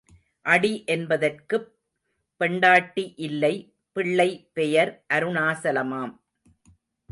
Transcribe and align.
அடி 0.45 0.83
என்பதற்குப் 0.85 1.75
பெண்டாட்டி 2.37 3.13
இல்லை 3.15 3.75
பிள்ளை 3.91 4.49
பெயர் 4.53 5.05
அருணாசலமாம். 5.13 6.13